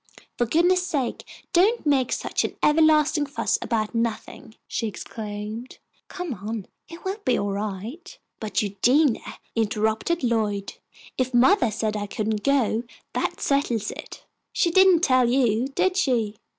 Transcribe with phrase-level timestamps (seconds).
[0.35, 5.77] "For goodness' sake don't make such an everlasting fuss about nothing," she exclaimed.
[6.07, 10.73] "Come on; it will be all right." "But Eugenia," interrupted Lloyd,
[11.19, 12.83] "if mothah said I couldn't go
[13.13, 16.37] that settles it." "She didn't tell you, did she?"